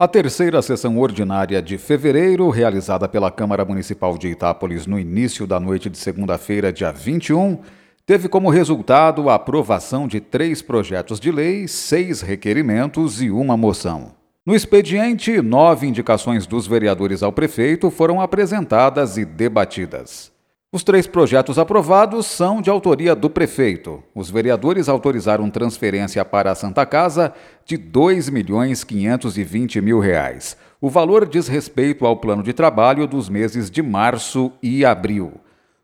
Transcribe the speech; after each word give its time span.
A 0.00 0.08
terceira 0.08 0.62
sessão 0.62 0.98
ordinária 0.98 1.60
de 1.60 1.76
fevereiro, 1.76 2.48
realizada 2.48 3.06
pela 3.06 3.30
Câmara 3.30 3.66
Municipal 3.66 4.16
de 4.16 4.28
Itápolis 4.28 4.86
no 4.86 4.98
início 4.98 5.46
da 5.46 5.60
noite 5.60 5.90
de 5.90 5.98
segunda-feira, 5.98 6.72
dia 6.72 6.90
21, 6.90 7.58
teve 8.06 8.26
como 8.26 8.48
resultado 8.48 9.28
a 9.28 9.34
aprovação 9.34 10.08
de 10.08 10.18
três 10.18 10.62
projetos 10.62 11.20
de 11.20 11.30
lei, 11.30 11.68
seis 11.68 12.22
requerimentos 12.22 13.20
e 13.20 13.30
uma 13.30 13.58
moção. 13.58 14.12
No 14.46 14.54
expediente, 14.54 15.42
nove 15.42 15.86
indicações 15.86 16.46
dos 16.46 16.66
vereadores 16.66 17.22
ao 17.22 17.30
prefeito 17.30 17.90
foram 17.90 18.22
apresentadas 18.22 19.18
e 19.18 19.26
debatidas. 19.26 20.32
Os 20.72 20.84
três 20.84 21.04
projetos 21.04 21.58
aprovados 21.58 22.26
são 22.26 22.62
de 22.62 22.70
autoria 22.70 23.16
do 23.16 23.28
prefeito. 23.28 24.04
Os 24.14 24.30
vereadores 24.30 24.88
autorizaram 24.88 25.50
transferência 25.50 26.24
para 26.24 26.52
a 26.52 26.54
Santa 26.54 26.86
Casa 26.86 27.34
de 27.66 27.76
2.520 27.76 29.82
mil 29.82 29.98
reais. 29.98 30.56
O 30.80 30.88
valor 30.88 31.28
diz 31.28 31.48
respeito 31.48 32.06
ao 32.06 32.18
plano 32.18 32.44
de 32.44 32.52
trabalho 32.52 33.08
dos 33.08 33.28
meses 33.28 33.68
de 33.68 33.82
março 33.82 34.52
e 34.62 34.84
abril. 34.84 35.32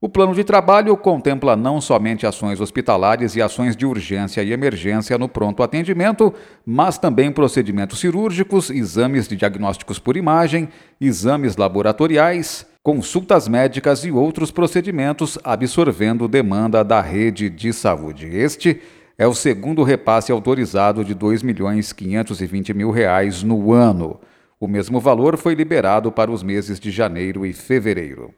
O 0.00 0.08
plano 0.08 0.32
de 0.32 0.44
trabalho 0.44 0.96
contempla 0.96 1.56
não 1.56 1.80
somente 1.80 2.24
ações 2.24 2.60
hospitalares 2.60 3.34
e 3.34 3.42
ações 3.42 3.74
de 3.74 3.84
urgência 3.84 4.44
e 4.44 4.52
emergência 4.52 5.18
no 5.18 5.28
pronto 5.28 5.60
atendimento, 5.60 6.32
mas 6.64 6.98
também 6.98 7.32
procedimentos 7.32 7.98
cirúrgicos, 7.98 8.70
exames 8.70 9.26
de 9.26 9.34
diagnósticos 9.34 9.98
por 9.98 10.16
imagem, 10.16 10.68
exames 11.00 11.56
laboratoriais, 11.56 12.64
consultas 12.88 13.46
médicas 13.46 14.02
e 14.02 14.10
outros 14.10 14.50
procedimentos, 14.50 15.38
absorvendo 15.44 16.26
demanda 16.26 16.82
da 16.82 17.02
rede 17.02 17.50
de 17.50 17.70
saúde. 17.70 18.26
Este 18.28 18.80
é 19.18 19.26
o 19.26 19.34
segundo 19.34 19.82
repasse 19.82 20.32
autorizado 20.32 21.04
de 21.04 21.14
2.520 21.14 22.72
mil 22.72 22.90
reais 22.90 23.42
no 23.42 23.74
ano. 23.74 24.18
O 24.58 24.66
mesmo 24.66 25.00
valor 25.00 25.36
foi 25.36 25.54
liberado 25.54 26.10
para 26.10 26.30
os 26.30 26.42
meses 26.42 26.80
de 26.80 26.90
janeiro 26.90 27.44
e 27.44 27.52
fevereiro. 27.52 28.32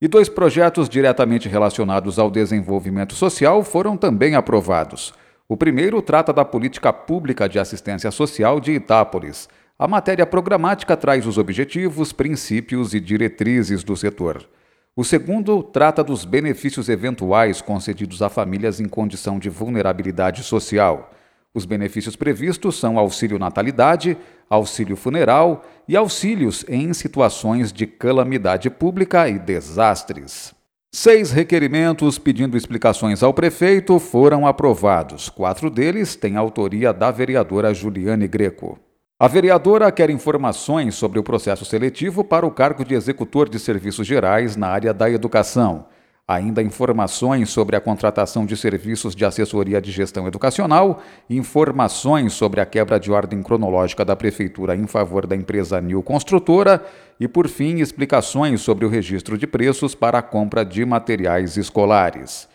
E 0.00 0.08
dois 0.08 0.30
projetos 0.30 0.88
diretamente 0.88 1.46
relacionados 1.46 2.18
ao 2.18 2.30
desenvolvimento 2.30 3.12
social 3.12 3.62
foram 3.62 3.98
também 3.98 4.34
aprovados. 4.34 5.12
O 5.46 5.58
primeiro 5.58 6.00
trata 6.00 6.32
da 6.32 6.42
política 6.42 6.90
pública 6.90 7.46
de 7.46 7.58
assistência 7.58 8.10
social 8.10 8.60
de 8.60 8.72
Itápolis. 8.72 9.46
A 9.80 9.88
matéria 9.88 10.26
programática 10.26 10.94
traz 10.94 11.26
os 11.26 11.38
objetivos, 11.38 12.12
princípios 12.12 12.92
e 12.92 13.00
diretrizes 13.00 13.82
do 13.82 13.96
setor. 13.96 14.46
O 14.94 15.02
segundo 15.02 15.62
trata 15.62 16.04
dos 16.04 16.26
benefícios 16.26 16.90
eventuais 16.90 17.62
concedidos 17.62 18.20
a 18.20 18.28
famílias 18.28 18.78
em 18.78 18.86
condição 18.86 19.38
de 19.38 19.48
vulnerabilidade 19.48 20.42
social. 20.42 21.14
Os 21.54 21.64
benefícios 21.64 22.14
previstos 22.14 22.78
são 22.78 22.98
auxílio 22.98 23.38
natalidade, 23.38 24.18
auxílio 24.50 24.96
funeral 24.96 25.64
e 25.88 25.96
auxílios 25.96 26.62
em 26.68 26.92
situações 26.92 27.72
de 27.72 27.86
calamidade 27.86 28.68
pública 28.68 29.30
e 29.30 29.38
desastres. 29.38 30.54
Seis 30.94 31.30
requerimentos 31.30 32.18
pedindo 32.18 32.54
explicações 32.54 33.22
ao 33.22 33.32
prefeito 33.32 33.98
foram 33.98 34.46
aprovados. 34.46 35.30
Quatro 35.30 35.70
deles 35.70 36.16
têm 36.16 36.36
autoria 36.36 36.92
da 36.92 37.10
vereadora 37.10 37.72
Juliane 37.72 38.28
Greco. 38.28 38.78
A 39.22 39.28
vereadora 39.28 39.92
quer 39.92 40.08
informações 40.08 40.94
sobre 40.94 41.18
o 41.18 41.22
processo 41.22 41.62
seletivo 41.66 42.24
para 42.24 42.46
o 42.46 42.50
cargo 42.50 42.82
de 42.82 42.94
executor 42.94 43.50
de 43.50 43.58
serviços 43.58 44.06
gerais 44.06 44.56
na 44.56 44.66
área 44.66 44.94
da 44.94 45.10
educação. 45.10 45.84
Ainda 46.26 46.62
informações 46.62 47.50
sobre 47.50 47.76
a 47.76 47.82
contratação 47.82 48.46
de 48.46 48.56
serviços 48.56 49.14
de 49.14 49.22
assessoria 49.26 49.78
de 49.78 49.92
gestão 49.92 50.26
educacional, 50.26 51.02
informações 51.28 52.32
sobre 52.32 52.62
a 52.62 52.64
quebra 52.64 52.98
de 52.98 53.12
ordem 53.12 53.42
cronológica 53.42 54.06
da 54.06 54.16
Prefeitura 54.16 54.74
em 54.74 54.86
favor 54.86 55.26
da 55.26 55.36
empresa 55.36 55.82
Nil 55.82 56.02
Construtora 56.02 56.82
e, 57.20 57.28
por 57.28 57.46
fim, 57.46 57.80
explicações 57.80 58.62
sobre 58.62 58.86
o 58.86 58.88
registro 58.88 59.36
de 59.36 59.46
preços 59.46 59.94
para 59.94 60.20
a 60.20 60.22
compra 60.22 60.64
de 60.64 60.82
materiais 60.82 61.58
escolares. 61.58 62.48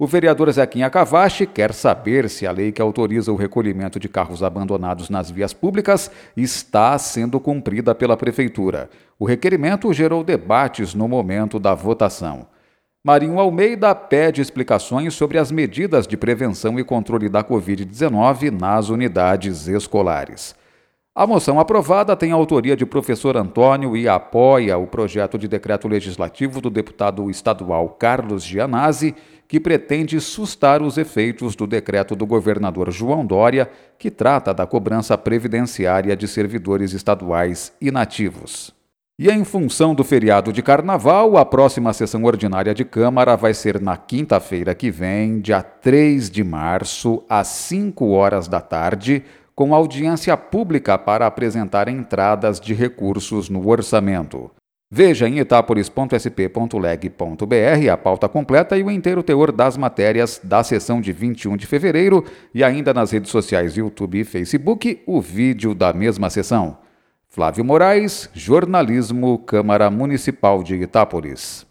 O 0.00 0.06
vereador 0.06 0.48
Zequinha 0.52 0.88
Cavache 0.88 1.44
quer 1.44 1.74
saber 1.74 2.30
se 2.30 2.46
a 2.46 2.52
lei 2.52 2.70
que 2.70 2.80
autoriza 2.80 3.32
o 3.32 3.36
recolhimento 3.36 3.98
de 3.98 4.08
carros 4.08 4.44
abandonados 4.44 5.10
nas 5.10 5.28
vias 5.28 5.52
públicas 5.52 6.08
está 6.36 6.96
sendo 6.98 7.40
cumprida 7.40 7.92
pela 7.96 8.16
Prefeitura. 8.16 8.88
O 9.18 9.24
requerimento 9.24 9.92
gerou 9.92 10.22
debates 10.22 10.94
no 10.94 11.08
momento 11.08 11.58
da 11.58 11.74
votação. 11.74 12.46
Marinho 13.02 13.40
Almeida 13.40 13.92
pede 13.92 14.40
explicações 14.40 15.14
sobre 15.14 15.36
as 15.36 15.50
medidas 15.50 16.06
de 16.06 16.16
prevenção 16.16 16.78
e 16.78 16.84
controle 16.84 17.28
da 17.28 17.42
Covid-19 17.42 18.52
nas 18.52 18.90
unidades 18.90 19.66
escolares. 19.66 20.54
A 21.18 21.26
moção 21.26 21.58
aprovada 21.58 22.14
tem 22.14 22.30
a 22.30 22.36
autoria 22.36 22.76
de 22.76 22.86
professor 22.86 23.36
Antônio 23.36 23.96
e 23.96 24.08
apoia 24.08 24.78
o 24.78 24.86
projeto 24.86 25.36
de 25.36 25.48
decreto 25.48 25.88
legislativo 25.88 26.60
do 26.60 26.70
deputado 26.70 27.28
estadual 27.28 27.88
Carlos 27.88 28.44
Gianazzi, 28.44 29.16
que 29.48 29.58
pretende 29.58 30.20
sustar 30.20 30.80
os 30.80 30.96
efeitos 30.96 31.56
do 31.56 31.66
decreto 31.66 32.14
do 32.14 32.24
governador 32.24 32.92
João 32.92 33.26
Dória, 33.26 33.68
que 33.98 34.12
trata 34.12 34.54
da 34.54 34.64
cobrança 34.64 35.18
previdenciária 35.18 36.16
de 36.16 36.28
servidores 36.28 36.92
estaduais 36.92 37.72
inativos. 37.80 38.72
E 39.18 39.28
em 39.28 39.42
função 39.42 39.96
do 39.96 40.04
feriado 40.04 40.52
de 40.52 40.62
carnaval, 40.62 41.36
a 41.36 41.44
próxima 41.44 41.92
sessão 41.92 42.22
ordinária 42.22 42.72
de 42.72 42.84
Câmara 42.84 43.36
vai 43.36 43.52
ser 43.52 43.80
na 43.80 43.96
quinta-feira 43.96 44.72
que 44.72 44.88
vem, 44.88 45.40
dia 45.40 45.64
3 45.64 46.30
de 46.30 46.44
março, 46.44 47.24
às 47.28 47.48
5 47.48 48.08
horas 48.10 48.46
da 48.46 48.60
tarde, 48.60 49.24
com 49.58 49.74
audiência 49.74 50.36
pública 50.36 50.96
para 50.96 51.26
apresentar 51.26 51.88
entradas 51.88 52.60
de 52.60 52.72
recursos 52.72 53.48
no 53.48 53.68
orçamento. 53.68 54.52
Veja 54.88 55.28
em 55.28 55.40
itapolis.sp.leg.br 55.40 57.90
a 57.92 57.96
pauta 57.96 58.28
completa 58.28 58.78
e 58.78 58.84
o 58.84 58.90
inteiro 58.90 59.20
teor 59.20 59.50
das 59.50 59.76
matérias 59.76 60.40
da 60.44 60.62
sessão 60.62 61.00
de 61.00 61.10
21 61.10 61.56
de 61.56 61.66
fevereiro 61.66 62.24
e 62.54 62.62
ainda 62.62 62.94
nas 62.94 63.10
redes 63.10 63.32
sociais 63.32 63.76
YouTube 63.76 64.20
e 64.20 64.24
Facebook 64.24 65.02
o 65.04 65.20
vídeo 65.20 65.74
da 65.74 65.92
mesma 65.92 66.30
sessão. 66.30 66.78
Flávio 67.28 67.64
Moraes, 67.64 68.30
Jornalismo, 68.32 69.38
Câmara 69.38 69.90
Municipal 69.90 70.62
de 70.62 70.76
Itápolis. 70.76 71.67